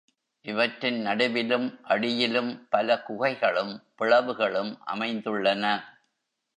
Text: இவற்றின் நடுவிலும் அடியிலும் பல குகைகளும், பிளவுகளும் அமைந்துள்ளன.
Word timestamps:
இவற்றின் 0.45 1.05
நடுவிலும் 1.05 1.79
அடியிலும் 1.83 2.67
பல 2.69 3.03
குகைகளும், 3.09 3.73
பிளவுகளும் 3.99 4.77
அமைந்துள்ளன. 4.85 5.83